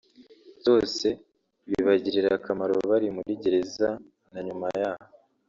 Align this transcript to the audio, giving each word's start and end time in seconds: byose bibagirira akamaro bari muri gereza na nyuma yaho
byose 0.59 1.07
bibagirira 1.69 2.29
akamaro 2.39 2.75
bari 2.89 3.07
muri 3.15 3.31
gereza 3.43 3.89
na 4.31 4.39
nyuma 4.45 4.67
yaho 4.79 5.05